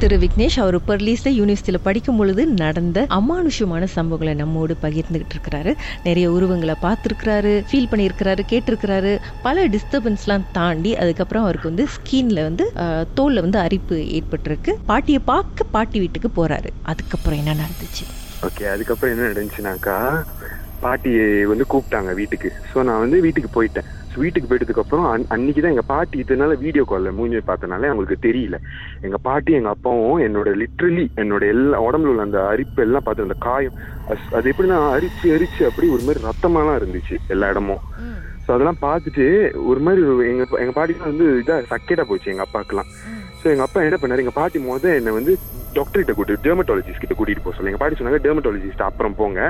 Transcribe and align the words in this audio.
திரு 0.00 0.16
விக்னேஷ் 0.22 0.56
அவர் 0.62 0.76
பெர்லீஸ்ல 0.88 1.30
யூனிவர்சிட்டியில 1.36 1.78
படிக்கும் 1.84 2.16
பொழுது 2.20 2.42
நடந்த 2.62 3.04
அமானுஷ்யமான 3.16 3.86
சம்பவங்களை 3.94 4.32
நம்மோடு 4.40 4.74
பகிர்ந்துகிட்டு 4.84 5.34
இருக்கிறாரு. 5.36 5.72
நிறைய 6.06 6.26
உருவங்களை 6.36 6.74
பார்த்துருக்கிறாரு 6.84 7.52
ஃபீல் 7.68 7.88
பண்ணியிருக்கிறாரு 7.92 8.44
கேட்டிருக்கிறாரு. 8.52 9.12
பல 9.46 9.66
டிஸ்டர்பன்ஸ்லாம் 9.74 10.46
தாண்டி 10.58 10.92
அதுக்கப்புறம் 11.02 11.44
அவருக்கு 11.46 11.70
வந்து 11.70 11.86
ஸ்கின்ல 11.96 12.42
வந்து 12.48 12.66
தோல்ல 13.18 13.44
வந்து 13.46 13.60
அரிப்பு 13.66 13.98
ஏற்பட்டிருக்கு. 14.18 14.74
பாட்டியை 14.90 15.20
பார்க்க 15.32 15.72
பாட்டி 15.76 15.98
வீட்டுக்கு 16.04 16.30
போறாரு. 16.40 16.72
அதுக்கப்புறம் 16.92 17.40
என்ன 17.42 17.54
நடந்துச்சு? 17.62 18.06
ஓகே 18.48 18.66
அதுக்கப்புறம் 18.74 19.14
என்ன 19.16 19.28
நடந்துச்சுனாக்கா 19.32 19.98
பாட்டியை 20.80 21.28
வந்து 21.52 21.66
கூப்பிட்டாங்க 21.74 22.10
வீட்டுக்கு. 22.22 22.50
ஸோ 22.72 22.82
நான் 22.88 23.04
வந்து 23.04 23.20
வீட்டுக்கு 23.26 23.50
போயிட்டேன். 23.58 23.90
வீட்டுக்கு 24.16 24.48
போயிட்டதுக்கு 24.48 24.80
அப்புறம் 24.80 25.06
அன் 25.06 25.26
அன்னைக்கு 25.28 25.60
தான் 25.60 25.70
எங்கள் 25.70 25.86
பாட்டி 25.86 26.24
இதனால 26.24 26.58
வீடியோ 26.58 26.84
காலில் 26.84 27.12
மூஞ்சி 27.12 27.36
பார்த்தனால 27.46 27.86
அவங்களுக்கு 27.86 28.28
தெரியல. 28.28 28.56
எங்கள் 29.00 29.20
பாட்டி 29.22 29.52
எங்கள் 29.52 29.70
அப்பாவும் 29.70 30.20
என்னோட 30.20 30.50
லிட்ரலி 30.54 31.10
என்னோட 31.16 31.46
எல்லா 31.46 31.82
உடம்புல 31.82 32.06
உள்ள 32.06 32.22
அந்த 32.22 32.46
அரிப்பு 32.48 32.82
எல்லாம் 32.82 33.02
பார்த்து 33.02 33.22
அந்த 33.22 33.34
காயம் 33.38 33.76
அஸ்- 34.08 34.34
அது 34.34 34.52
எப்படின்னா 34.52 34.92
அரிச்சு 34.92 35.32
அரிச்சு 35.32 35.66
அப்படி 35.66 35.88
ஒரு 35.88 36.02
மாதிரி 36.02 36.24
ரத்தமாலாம் 36.24 36.78
இருந்துச்சு 36.80 37.18
எல்லா 37.28 37.48
இடமும். 37.48 37.82
ஸோ 38.46 38.52
அதெல்லாம் 38.52 38.80
பார்த்துட்டு 38.82 39.24
ஒரு 39.66 39.80
மாதிரி 39.80 40.02
ஒரு- 40.02 40.28
எங்க 40.28 40.46
எங்க 40.58 40.72
பாட்டிக்கு 40.72 41.02
வந்து 41.02 41.42
இதா 41.42 41.62
சக்கேட்டா 41.70 42.02
போச்சு 42.02 42.30
எங்க 42.30 42.46
அப்பாக்கெல்லாம். 42.46 42.90
ஸோ 43.40 43.50
எங்க 43.50 43.62
அப்பா 43.62 43.82
என்ன 43.82 43.98
பண்ணாரு 44.02 44.18
எங்க 44.18 44.30
பாட்டி 44.30 44.58
முத 44.58 44.94
என்னை 44.94 45.12
வந்து 45.12 45.38
டாக்டர் 45.72 46.04
கிட்ட 46.04 46.12
கூட்டு 46.12 46.38
டெர்மட்டாலஜிஸ்ட் 46.42 46.98
கிட்ட 46.98 47.14
கூட்டிட்டு 47.14 47.42
போக 47.42 47.56
சொல்லி. 47.56 47.70
எங்க 47.70 47.84
பாட்டி 47.84 48.04
சொன்னாங்க 48.04 48.20
டெர்மட்டாலஜிஸ்ட் 48.22 48.82
அப்புறம் 48.82 49.14
போங்க. 49.14 49.40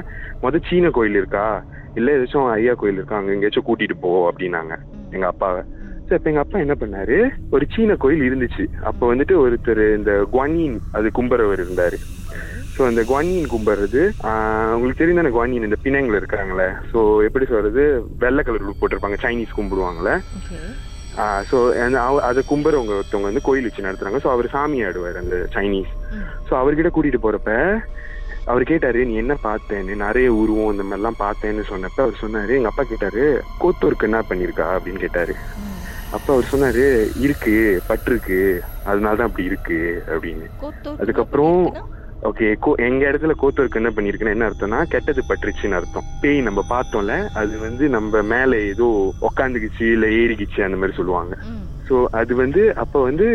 முத 0.42 0.60
சீன 0.68 0.90
கோயில் 0.90 1.14
இருக்கா? 1.14 1.64
இல்ல 1.98 2.08
ஏதாச்சும் 2.16 2.50
ஐயா 2.58 2.72
கோயில் 2.80 2.98
இருக்கா? 3.00 3.18
அங்க 3.20 3.32
எங்கேயாச்சும் 3.34 3.66
கூட்டிட்டு 3.68 3.96
போ 4.04 4.10
அப்படின்னாங்க 4.30 4.74
எங்க 5.14 5.26
அப்பாவை. 5.32 5.62
ஸோ 6.08 6.12
இப்போ 6.16 6.28
எங்க 6.30 6.42
அப்பா 6.44 6.58
என்ன 6.64 6.74
பண்ணாரு? 6.80 7.16
ஒரு 7.54 7.64
சீன 7.74 7.96
கோயில் 8.02 8.26
இருந்துச்சு. 8.28 8.64
அப்போ 8.88 9.04
வந்துட்டு 9.12 9.34
ஒருத்தர் 9.44 9.82
இந்த 9.98 10.12
குவானின் 10.34 10.76
அது 10.98 11.10
கும்பரவர் 11.18 11.62
இருந்தாரு. 11.64 11.98
ஸோ 12.74 12.82
அந்த 12.90 13.02
குவானின் 13.10 13.50
கும்பிட்றது 13.52 14.02
உங்களுக்கு 14.74 15.00
தெரியும் 15.00 15.20
தானே 15.20 15.32
குவானின் 15.36 15.66
இந்த 15.68 15.78
பிணைங்கில் 15.84 16.18
இருக்காங்களே 16.20 16.68
ஸோ 16.90 16.98
எப்படி 17.28 17.46
சொல்றது? 17.52 17.84
வெள்ளை 18.24 18.42
கலர் 18.48 18.80
போட்டிருப்பாங்க 18.80 19.18
சைனீஸ் 19.24 19.56
கும்பிடுவாங்களே 19.58 20.16
ஸோ 21.50 21.58
அதை 22.28 22.40
கும்புறவங்க 22.50 22.94
ஒருத்தவங்க 22.98 23.28
வந்து 23.30 23.46
கோயில் 23.46 23.68
வச்சு 23.68 23.86
நடத்துறாங்க. 23.86 24.18
ஸோ 24.24 24.30
அவர் 24.34 24.54
சாமி 24.54 24.78
ஆடுவார் 24.88 25.22
அந்த 25.22 25.36
சைனீஸ் 25.54 25.92
ஸோ 26.48 26.52
அவர்கிட்ட 26.62 26.90
கூட்டிட்டு 26.96 27.20
போறப்ப 27.26 27.52
அவர் 28.46 28.62
கேட்டாரு 28.62 29.00
நீ 29.08 29.14
என்ன 29.14 29.34
பார்த்தேன்னு? 29.46 29.94
நிறைய 30.04 30.28
உருவம் 30.32 30.72
இந்த 30.72 30.84
மாதிரிலாம் 30.88 31.22
பார்த்தேன்னு 31.22 31.62
சொன்னப்ப 31.70 31.98
அவர் 32.04 32.20
சொன்னாரு 32.20 32.52
எங்க 32.58 32.70
அப்பா 32.70 32.84
கேட்டாரு 32.84 33.22
கோத்தூருக்கு 33.62 34.08
என்ன 34.08 34.20
பண்ணிருக்கா 34.28 34.66
அப்படின்னு 34.76 35.02
கேட்டாரு. 35.04 35.34
அப்ப 36.12 36.26
அவர் 36.34 36.50
சொன்னாரு 36.52 36.84
இருக்கு 37.24 37.54
பட்டிருக்கு. 37.88 38.38
அதனால 38.84 39.16
தான் 39.16 39.28
அப்படி 39.28 39.48
இருக்கு 39.50 39.78
அப்படின்னு. 40.14 40.46
அதுக்கப்புறம் 41.02 41.58
ஓகே 42.22 42.46
கோ 42.64 42.70
எங்க 42.86 43.02
இடத்துல 43.10 43.32
கோத்தூருக்கு 43.40 43.80
என்ன 43.80 43.90
பண்ணிருக்குன்னு 43.96 44.34
என்ன 44.34 44.46
அர்த்தம்னா 44.48 44.78
கெட்டது 44.92 45.22
பட்டுருச்சுன்னு 45.28 45.78
அர்த்தம். 45.78 46.06
பேய் 46.22 46.40
நம்ம 46.40 46.60
பார்த்தோம்ல 46.70 47.16
அது 47.40 47.54
வந்து 47.58 47.84
நம்ம 47.88 48.22
மேல 48.32 48.58
ஏதோ 48.70 48.86
உக்காந்துக்குச்சு 49.28 49.84
இல்ல 49.96 50.06
ஏறிக்குச்சு 50.20 50.60
அந்த 50.66 50.76
மாதிரி 50.76 50.98
சொல்லுவாங்க. 51.00 51.34
ஸோ 51.86 51.96
அது 52.12 52.32
வந்து 52.36 52.62
அப்போ 52.82 52.98
வந்து 53.02 53.26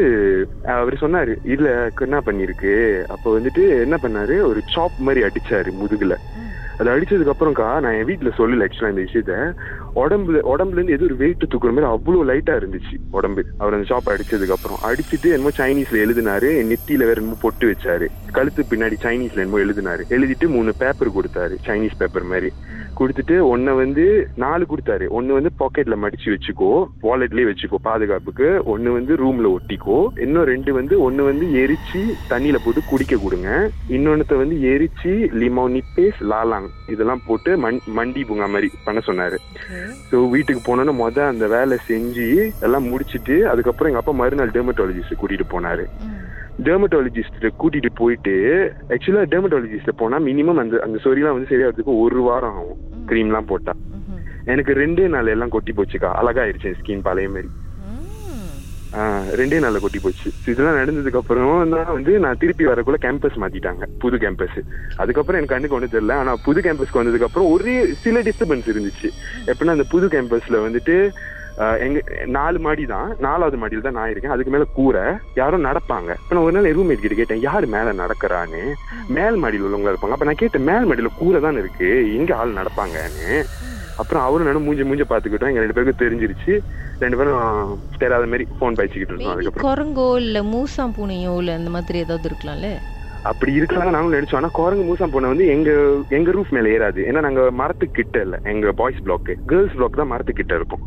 அவர் 0.76 0.96
சொன்னாரு 1.02 1.34
இல்ல 1.48 1.68
என்ன 2.02 2.18
பண்ணிருக்கு? 2.26 2.74
அப்போ 3.10 3.30
வந்துட்டு 3.38 3.64
என்ன 3.84 3.96
பண்ணாரு? 4.04 4.36
ஒரு 4.50 4.62
சாப் 4.68 4.98
மாதிரி 5.00 5.22
அடிச்சாரு 5.24 5.70
முதுகுல. 5.80 6.16
அது 6.80 6.90
அடிச்சதுக்கு 6.94 7.34
அப்புறம்க்கா 7.34 7.68
நான் 7.84 7.98
என் 7.98 8.10
வீட்டுல 8.10 8.32
சொல்லல 8.38 8.66
ஆக்சுவலா 8.68 8.92
இந்த 8.94 9.04
விஷயத்த. 9.08 9.36
உடம்புல 9.96 10.40
உடம்புல 10.52 10.78
இருந்து 10.78 10.94
ஏதோ 10.94 11.06
ஒரு 11.06 11.18
வெயிட் 11.18 11.46
தூக்குற 11.46 11.72
மாதிரி 11.72 11.90
அவ்வளவு 11.92 12.28
லைட்டா 12.30 12.54
இருந்துச்சு 12.60 12.96
உடம்பு. 13.14 13.42
அவர் 13.60 13.76
அந்த 13.78 13.88
ஷாப் 13.92 14.12
அடிச்சதுக்கு 14.14 14.56
அப்புறம். 14.58 14.80
அடிச்சுட்டு 14.90 15.34
என்னமோ 15.36 15.54
சைனீஸ்ல 15.60 16.04
எழுதினாரு 16.06 16.52
நெத்தியில 16.70 17.08
வேற 17.10 17.20
என்னமோ 17.22 17.40
பொட்டு 17.42 17.68
வச்சாரு. 17.72 18.08
கழுத்து 18.36 18.62
பின்னாடி 18.72 18.98
சைனீஸ்ல 19.06 19.44
என்னமோ 19.44 19.64
எழுதினாரு. 19.66 20.04
எழுதிட்டு 20.16 20.48
மூணு 20.56 20.72
பேப்பர் 20.82 21.16
கொடுத்தாரு 21.18 21.56
சைனீஸ் 21.68 22.00
பேப்பர் 22.02 22.30
மாதிரி. 22.34 22.52
கொடுத்துட்டு 23.00 23.36
ஒன்ன 23.52 23.74
வந்து 23.82 24.04
நாலு 24.44 24.64
கொடுத்தாரு. 24.72 25.06
ஒன்னு 25.18 25.38
வந்து 25.38 25.52
பாக்கெட்ல 25.62 25.96
மடிச்சு 26.04 26.28
வச்சுக்கோ 26.34 26.70
வாலெட்லயே 27.06 27.46
வச்சுக்கோ 27.50 27.78
பாதுகாப்புக்கு. 27.88 28.48
ஒன்னு 28.74 28.90
வந்து 28.98 29.14
ரூம்ல 29.22 29.48
ஒட்டிக்கோ. 29.56 29.98
இன்னும் 30.26 30.48
ரெண்டு 30.52 30.72
வந்து 30.80 30.96
ஒன்னு 31.08 31.22
வந்து 31.30 31.46
எரிச்சு 31.62 32.02
தண்ணியில 32.32 32.60
போட்டு 32.66 32.82
குடிக்க 32.92 33.18
கொடுங்க. 33.24 33.50
இன்னொன்னத 33.98 34.38
வந்து 34.44 34.58
எரிச்சு 34.74 35.14
லிமோ 35.44 35.66
நிப்பேஸ் 35.78 36.22
லாலாங் 36.32 36.70
இதெல்லாம் 36.96 37.24
போட்டு 37.28 37.54
மண் 37.66 37.82
மண்டி 38.00 38.24
பூங்கா 38.30 38.50
மாதிரி 38.56 38.70
பண்ண 38.88 39.02
சொன்னாரு. 39.10 39.40
ஸோ 40.12 40.18
வீட்டுக்கு 40.36 40.64
போனோன்னு 40.70 40.96
மொத 41.04 41.20
அந்த 41.32 41.48
வேலை 41.56 41.78
செஞ்சு 41.92 42.28
எல்லாம் 42.68 42.90
முடிச்சுட்டு 42.92 43.38
அதுக்கப்புறம் 43.54 43.92
எங்க 43.92 44.04
அப்பா 44.04 44.16
மறுநாள் 44.22 44.56
டெர்மட்டாலஜிஸ்ட் 44.58 45.20
கூட்டிட்டு 45.22 45.48
போனாரு. 45.56 45.86
டெர்மட்டாலஜிஸ்ட் 46.68 47.46
கூட்டிட்டு 47.62 47.90
போயிட்டு 48.02 48.36
ஆக்சுவலா 48.96 49.24
டெர்மட்டாலஜிஸ்ட் 49.34 50.00
போனா 50.02 50.20
மினிமம் 50.28 50.62
அந்த 50.64 50.82
அந்த 50.88 51.00
சொரியெல்லாம் 51.06 51.38
வந்து 51.38 51.52
சரியாகிறதுக்கு 51.54 51.96
ஒரு 52.06 52.22
வாரம் 52.28 52.58
ஆகும். 52.60 52.82
கிரீம்லாம் 53.10 53.50
போட்டா. 53.54 53.74
எனக்கு 54.52 54.74
ரெண்டே 54.84 55.08
நாள் 55.16 55.34
எல்லாம் 55.34 55.56
கொட்டி 55.56 55.72
போச்சுக்கா. 55.78 56.12
அழகாயிருச்சு 56.22 56.78
ஸ்கின் 56.80 57.08
பழைய 57.10 57.30
மாதிரி 57.36 57.52
ரெண்டே 59.40 59.58
நாள்ல 59.64 59.80
கொட்டி 59.82 60.00
போச்சு. 60.04 60.30
இதெல்லாம் 60.52 60.78
நடந்ததுக்கு 60.80 61.20
அப்புறம் 61.20 61.74
தான் 61.74 61.92
வந்து 61.98 62.14
நான் 62.24 62.40
திருப்பி 62.42 62.64
வரக்குள்ள 62.70 62.98
கேம்பஸ் 63.06 63.38
மாத்திட்டாங்க. 63.44 63.84
புது 64.04 64.16
கேம்பஸ் 64.24 64.58
அதுக்கப்புறம் 65.02 65.40
எனக்கு 65.40 65.54
கண்ணுக்கு 65.54 65.78
ஒண்ணு 65.78 65.94
தெரியல. 65.94 66.18
ஆனா 66.22 66.32
புது 66.48 66.62
கேம்பஸ்க்கு 66.66 67.00
வந்ததுக்கு 67.02 67.28
அப்புறம் 67.28 67.52
ஒரே 67.54 67.76
சில 68.06 68.22
டிஸ்டர்பன்ஸ் 68.28 68.68
இருந்துச்சு. 68.74 69.10
எப்படின்னா 69.52 69.76
அந்த 69.78 69.86
புது 69.94 70.08
கேம்பஸ்ல 70.16 70.60
வந்துட்டு 70.68 70.96
எங்க 71.58 72.00
நாலு 72.26 72.60
மாடி 72.60 72.86
தான் 72.86 73.16
நாலாவது 73.20 73.58
மாடியில் 73.58 73.82
தான் 73.82 73.98
நான் 74.00 74.10
இருக்கேன். 74.10 74.32
அதுக்கு 74.32 74.52
மேல 74.52 74.66
கூரை. 74.78 75.06
யாரும் 75.36 75.66
நடப்பாங்க. 75.66 76.10
இப்ப 76.22 76.36
நான் 76.36 76.44
ஒரு 76.44 76.56
நாள் 76.58 76.76
ரூம்மேட் 76.78 77.04
கிட்ட 77.04 77.16
கேட்டேன் 77.16 77.44
யாரு 77.48 77.68
மேல 77.68 77.94
நடக்கிறான்னு? 77.94 78.62
மேல் 79.08 79.36
மாடியில் 79.36 79.66
உள்ளவங்க 79.68 79.94
இருப்பாங்க. 79.94 80.12
அப்ப 80.12 80.26
நான் 80.26 80.42
கேட்டேன் 80.44 80.68
மேல் 80.70 80.88
மாடியில 80.90 81.12
கூரை 81.20 81.42
தான் 81.42 81.58
இருக்கு? 81.58 82.14
எங்க 82.20 82.36
ஆள் 82.36 82.58
நடப்பாங்கன்னு? 82.60 83.44
அப்புறம் 83.98 84.24
அவரும் 84.24 84.48
நானும் 84.48 84.66
மூஞ்ச 84.68 84.84
மூஞ்ச 84.90 85.06
பாத்துக்கிட்டோம் 85.10 85.52
எங்க 85.52 85.60
ரெண்டு 85.60 85.76
பேருக்கும் 85.78 86.04
தெரிஞ்சிருச்சு. 86.04 86.54
ரெண்டு 87.00 87.18
பேரும் 87.18 87.78
தெரியாத 87.98 88.26
மாதிரி 88.26 88.48
போன் 88.60 88.80
பேசிக்கிட்டு 88.80 89.14
இருந்தோம். 89.14 89.34
அதுக்கப்புறம் 89.34 89.68
குரங்கோ 89.68 90.18
இல்ல 90.18 90.44
மூசாம் 90.44 90.96
பூனையோ 90.98 91.38
இல்ல 91.42 91.54
அந்த 91.54 91.70
மாதிரி 91.70 92.00
ஏதாவது 92.00 92.30
இருக்கலாம்ல? 92.32 92.70
அப்படி 93.26 93.54
இருக்கலாம் 93.54 93.96
நாங்களும் 93.96 94.18
நினைச்சோம். 94.18 94.40
ஆனா 94.40 94.48
குரங்கு 94.60 94.84
மூசாம் 94.84 95.14
போன 95.14 95.28
வந்து 95.28 95.48
எங்க 95.48 95.72
எங்க 96.10 96.32
ரூஃப் 96.32 96.50
மேல 96.50 96.70
ஏறாது. 96.70 97.00
ஏன்னா 97.10 97.20
நாங்க 97.20 97.52
மரத்துக்கு 97.52 97.98
கிட்ட 98.00 98.22
இல்ல. 98.22 98.40
எங்க 98.44 98.72
பாய்ஸ் 98.72 99.04
பிளாக் 99.04 99.30
கேர்ள்ஸ் 99.52 99.76
பிளாக் 99.78 100.00
தான் 100.02 100.12
மரத்துக்கு 100.14 100.42
கிட்ட 100.42 100.56
இருக்கும். 100.56 100.84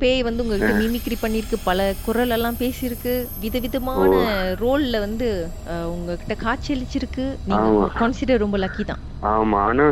பேய் 0.00 0.20
வந்து 0.26 0.42
உங்ககிட்ட 0.42 0.74
மிமிக்ரி 0.80 1.16
பண்ணிருக்கு 1.22 1.56
பல 1.68 1.78
குரல் 2.04 2.34
எல்லாம் 2.36 2.58
பேசியிருக்கு. 2.60 3.12
விதவிதமான 3.44 4.12
ரோல்ல 4.62 4.96
வந்து 5.04 5.28
உங்ககிட்ட 5.94 6.34
காட்சியளிச்சிருக்கு. 6.44 7.24
நீங்க 7.48 7.66
ஆமா. 7.70 7.86
கான்சிடர் 8.00 8.42
ரொம்ப 8.44 8.58
லக்கி 8.64 8.84
தான். 8.90 9.02
ஆமா. 9.34 9.58
ஆனா 9.70 9.84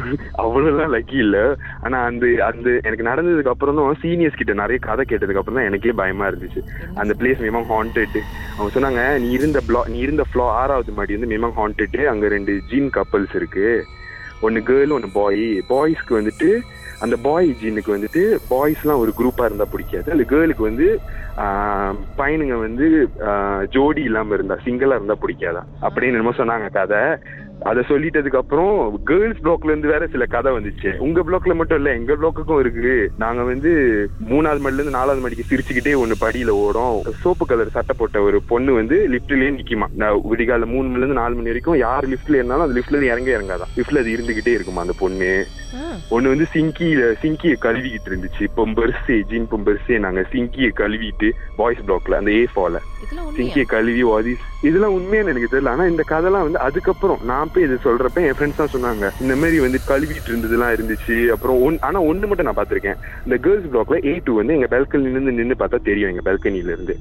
அவ்வளவுலாம் 0.45 0.95
லக்கி 0.97 1.19
இல்ல. 1.25 1.39
ஆனா 1.85 1.99
அந்த 2.11 2.27
அந்த 2.49 2.69
எனக்கு 2.89 3.09
நடந்ததுக்கு 3.11 3.53
அப்புறம் 3.55 3.79
தான் 3.81 4.01
சீனியர்ஸ் 4.05 4.41
கிட்ட 4.41 4.55
நிறைய 4.63 4.81
கதை 4.89 5.05
கேட்டதுக்கு 5.11 5.43
அப்புறம் 5.43 5.61
தான் 5.61 5.69
எனக்கே 5.71 5.95
பயமா 6.01 6.29
இருந்துச்சு. 6.31 6.63
அந்த 7.03 7.15
பிளேஸ் 7.21 7.43
மினிமம் 7.45 7.71
ஹாண்டட் 7.73 8.19
அவங்க 8.57 8.71
சொன்னாங்க 8.77 9.05
நீ 9.25 9.31
இருந்த 9.39 9.61
பிளா 9.69 9.83
நீ 9.95 9.99
இருந்த 10.07 10.27
ஃப்ளோ 10.31 10.47
ஆறாவது 10.61 10.99
மாடி 10.99 11.17
வந்து 11.19 11.33
மினிமம் 11.33 11.57
ஹாண்டட் 11.61 12.03
அங்க 12.13 12.29
ரெண்டு 12.37 12.55
ஜீன் 12.73 12.91
கப்பல்ஸ் 12.99 13.37
இருக்கு. 13.41 13.69
ஒன்னு 14.47 14.61
கேர்ள் 14.69 14.95
ஒன்னு 14.97 15.09
பாய் 15.21 15.47
பாய்ஸ்க்கு 15.71 16.19
வந்துட்டு 16.19 16.51
அந்த 17.05 17.17
பாய் 17.27 17.49
ஜீனுக்கு 17.61 17.95
வந்துட்டு 17.97 18.23
பாய்ஸ்லாம் 18.51 19.03
ஒரு 19.05 19.13
குரூப்பாக 19.19 19.49
இருந்தால் 19.49 19.73
பிடிக்காது. 19.75 20.13
அந்த 20.15 20.25
கேர்ளுக்கு 20.31 20.65
வந்து 20.71 20.87
பையனுங்க 22.19 22.57
வந்து 22.67 22.87
ஜோடி 23.75 24.03
இல்லாமல் 24.09 24.37
இருந்தா 24.37 24.57
சிங்கிளாக 24.65 24.99
இருந்தால் 24.99 25.23
பிடிக்காதா? 25.25 25.63
அப்படின்னு 25.87 26.13
என்னமோ 26.15 26.35
சொன்னாங்க 26.41 26.69
கதை. 26.79 27.03
அதை 27.61 27.83
சொல்லிட்டதுக்கு 27.89 28.41
அப்புறம் 28.41 28.75
கேர்ள்ஸ் 29.05 29.43
பிளாக்ல 29.43 29.73
இருந்து 29.73 29.93
வேற 29.93 30.05
சில 30.07 30.25
கதை 30.27 30.51
வந்துச்சு. 30.53 30.91
உங்க 31.07 31.21
பிளாக்ல 31.21 31.55
மட்டும் 31.55 31.79
இல்ல 31.79 31.91
எங்க 31.93 32.13
பிளாக்குக்கும் 32.15 32.61
இருக்கு. 32.61 32.93
நாங்க 33.17 33.43
வந்து 33.43 33.71
மூணாவது 34.31 34.63
மடில 34.65 34.79
இருந்து 34.79 34.97
நாலாவது 34.99 35.25
மடிக்கு 35.25 35.49
சிரிச்சுக்கிட்டே 35.51 35.95
ஒண்ணு 36.03 36.17
படியில 36.23 36.55
ஓடும். 36.65 36.95
சோப்பு 37.23 37.47
கலர் 37.47 37.75
சட்டை 37.77 37.97
போட்ட 37.99 38.23
ஒரு 38.23 38.41
பொண்ணு 38.49 38.73
வந்து 38.73 38.99
லிப்ட்லயே 39.15 39.51
நிக்குமா. 39.59 39.89
விடிகால 40.33 40.67
மூணு 40.67 40.87
மணில 40.89 41.05
இருந்து 41.05 41.21
நாலு 41.23 41.35
மணி 41.35 41.53
வரைக்கும் 41.53 41.81
யார் 41.87 42.09
லிஃப்ட்ல 42.09 42.39
இருந்தாலும் 42.39 42.67
அந்த 42.67 42.77
லிஃப்ட்ல 42.79 42.97
இருந்து 42.97 43.13
இறங்க 43.13 43.31
இறங்காதான் 43.37 43.73
லிஃப்ட்ல 43.79 44.03
அது 44.05 44.15
இருந்துகிட்டே 44.17 44.55
இருக்குமா 44.57 44.81
அந்த 44.81 44.97
பொண்ணு. 44.99 45.33
ஒண்ணு 46.11 46.33
வந்து 46.33 46.47
சிங்கியில 46.55 47.03
சிங்கிய 47.23 47.55
கழுவிக்கிட்டு 47.65 48.11
இருந்துச்சு. 48.13 48.45
பொம்பரிசே 48.57 49.17
ஜீன் 49.31 49.51
பொம்பரிசே 49.53 49.99
நாங்க 49.99 50.23
சிங்கிய 50.33 50.69
கழுவிட்டு 50.81 51.29
பாய்ஸ் 51.57 51.85
பிளாக்ல 51.87 52.21
அந்த 52.21 52.33
ஏ 52.33 52.45
ஃபால 52.55 52.79
சிங்கிய 53.37 53.65
கழுவி 53.65 54.03
வாதி. 54.03 54.37
இதெல்லாம் 54.63 54.95
உண்மையானு 54.95 55.27
எனக்கு 55.27 55.61
தெரியல. 55.61 55.69
ஆனா 55.69 55.85
இந்த 55.85 56.05
கதைலாம் 56.09 56.31
வந்து 56.31 56.59
அதுக்கப்புறம் 56.59 57.19
நான் 57.25 57.51
போய் 57.55 57.65
இது 57.65 57.79
சொல்றப்ப 57.85 58.15
என் 58.15 58.33
ஃப்ரெண்ட்ஸ் 58.33 58.57
தான் 58.57 58.69
சொன்னாங்க. 58.73 59.11
இந்த 59.21 59.37
மாதிரி 59.37 59.61
வந்து 59.61 59.81
கழுவிட்டு 59.89 60.31
இருந்ததுலாம் 60.31 60.79
இருந்துச்சு. 60.79 61.27
அப்புறம் 61.27 61.63
ஒன் 61.63 61.79
ஆனா 61.81 62.03
ஒண்ணு 62.03 62.27
மட்டும் 62.27 62.53
நான் 62.53 62.67
பாத்திருக்கேன் 62.67 62.97
இந்த 63.25 63.37
கேர்ள்ஸ் 63.37 63.75
பிளாக்ல 63.75 64.07
ஏ 64.07 64.21
டூ 64.25 64.37
வந்து 64.37 64.55
எங்க 64.55 64.79
பெல்கனில 64.79 65.11
இருந்து 65.11 65.33
நின்னு 65.33 65.55
பார்த்தா 65.59 65.83
தெரியும் 65.83 66.11
எங்க 66.11 66.33
பெல்கனில 66.33 66.65
இருந்து. 66.65 66.97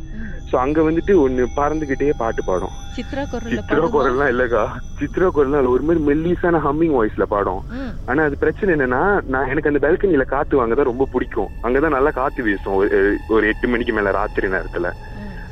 சோ 0.52 0.56
அங்க 0.56 0.82
வந்துட்டு 0.82 1.08
ஒண்ணு 1.08 1.46
பறந்துகிட்டே 1.56 2.12
பாட்டு 2.18 2.44
பாடும். 2.46 2.70
சித்ரா 2.96 3.18
குரல்ல 3.18 3.60
சித்ரா 3.70 3.90
குரல்லாம் 3.94 4.32
இல்லக்கா. 4.32 4.68
சித்ரா 5.00 5.30
குரல்லாம். 5.36 5.68
ஒரு 5.68 5.82
மாதிரி 5.82 6.00
மெல்லிசான 6.00 6.60
ஹம்மிங் 6.60 6.98
வாய்ஸ்ல 6.98 7.24
பாடும். 7.24 7.64
ஆனா 8.06 8.24
அது 8.24 8.38
பிரச்சனை 8.38 8.76
என்னன்னா 8.76 9.22
நான் 9.26 9.50
எனக்கு 9.50 9.70
அந்த 9.74 9.88
பால்கனில 9.88 10.26
காத்து 10.26 10.68
வாங்கதான் 10.68 10.84
ரொம்ப 10.84 11.08
பிடிக்கும். 11.12 11.48
அங்கதான் 11.64 11.90
நல்லா 11.90 12.10
காத்து 12.10 12.44
வீசும். 12.44 12.74
ஒரு- 12.74 13.16
ஒரு 13.30 13.48
எட்டு 13.48 13.68
மணிக்கு 13.68 13.94
மேல 13.94 14.12
ராத்திரி 14.12 14.48
நேரத்துல. 14.48 14.92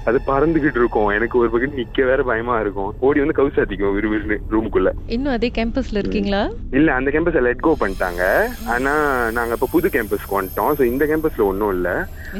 அது 0.08 0.20
பறந்துகிட்டு 0.28 0.80
இருக்கும். 0.80 1.10
எனக்கு 1.10 1.38
ஒரு 1.38 1.50
பக்கம் 1.50 1.78
நிக்க 1.78 2.06
வேற 2.06 2.24
பயமா 2.24 2.60
இருக்கும். 2.60 2.96
ஓடி 3.00 3.20
வந்து 3.20 3.38
கவுசாத்திக்கும் 3.40 3.96
விறுவிறுன்னு 3.98 4.38
ரூமுக்குள்ள. 4.52 4.90
இன்னும் 5.08 5.34
அதே 5.34 5.52
கேம்பஸ்ல 5.56 5.98
இருக்கீங்களா? 5.98 6.42
இல்ல 6.72 6.94
அந்த 6.94 7.12
கேம்பஸ் 7.12 7.42
லெட் 7.42 7.60
கோ 7.60 7.78
பண்ணிட்டாங்க. 7.80 8.24
ஆனா 8.68 8.94
நாங்க 9.32 9.54
இப்ப 9.54 9.70
புது 9.72 9.90
கேம்பஸ்க்கு 9.90 10.40
வந்துட்டோம். 10.40 10.72
சோ 10.78 10.84
இந்த 10.84 11.06
கேம்பஸ்ல 11.06 11.44
ஒண்ணும் 11.44 11.72
இல்ல. 11.72 11.90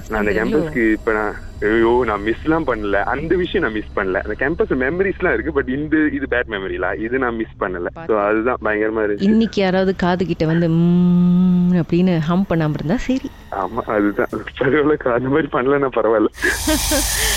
நான் 0.10 0.20
அந்த? 0.20 0.32
கேம்பஸ்க்கு 0.38 0.92
இப்ப 0.92 1.12
நான் 1.14 1.36
ஐயோ 1.62 2.04
நான் 2.06 2.24
மிஸ்லாம் 2.24 2.66
பண்ணல. 2.66 2.98
அந்த 3.06 3.36
விஷயம் 3.36 3.64
நான் 3.64 3.74
மிஸ் 3.74 3.96
பண்ணல. 3.96 4.18
அந்த 4.26 4.36
கேம்பஸ் 4.40 4.74
மெமரிஸ்லாம் 4.82 5.34
இருக்கு 5.34 5.52
பட் 5.52 5.70
இந்த 5.70 5.98
இது 6.12 6.26
பேட் 6.30 6.52
மெமரிலா 6.52 7.00
இது 7.00 7.20
நான் 7.20 7.36
மிஸ் 7.36 7.56
பண்ணல. 7.60 7.88
சோ 8.08 8.28
அதுதான் 8.28 8.62
பயங்கரமா 8.64 9.04
இருந்துச்சு. 9.04 9.30
இன்னைக்கு 9.30 9.62
யாராவது 9.62 9.96
காது 9.96 10.26
கிட்ட 10.26 10.46
வந்து 10.46 10.68
அப்படின்னு 11.82 12.18
ஹம் 12.20 12.46
பண்ணாம 12.50 12.74
இருந்தா 12.74 12.98
சரி. 12.98 13.30
ஆமா 13.56 13.82
அதுதான். 13.88 14.32
பரவாயில்ல 14.60 15.14
அந்த 15.14 15.30
மாதிரி 15.30 15.50
பண்ணலன்னா 15.52 15.90
பரவாயில்ல. 15.96 16.32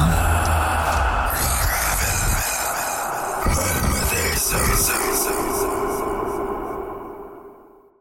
あ。 0.00 0.57